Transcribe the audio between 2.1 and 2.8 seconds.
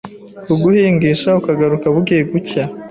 gucya